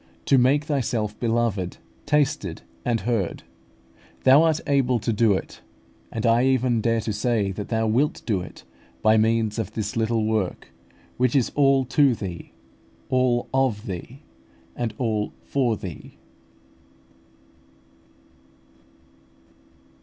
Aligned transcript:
to 0.25 0.39
make 0.39 0.63
Thyself 0.63 1.19
beloved, 1.19 1.77
tasted, 2.07 2.63
and 2.83 3.01
heard. 3.01 3.43
Thou 4.23 4.41
art 4.41 4.59
able 4.65 4.97
to 4.97 5.13
do 5.13 5.33
it; 5.33 5.61
and 6.11 6.25
I 6.25 6.43
even 6.45 6.81
dare 6.81 7.01
to 7.01 7.13
say 7.13 7.51
that 7.51 7.67
Thou 7.69 7.85
wilt 7.85 8.23
do 8.25 8.41
it, 8.41 8.63
by 9.03 9.15
means 9.17 9.59
of 9.59 9.73
this 9.73 9.95
little 9.95 10.25
work, 10.25 10.69
which 11.17 11.35
is 11.35 11.51
all 11.53 11.85
to 11.85 12.15
Thee, 12.15 12.51
all 13.09 13.47
of 13.53 13.85
Thee, 13.85 14.23
and 14.75 14.91
all 14.97 15.33
for 15.45 15.77
Thee. 15.77 16.17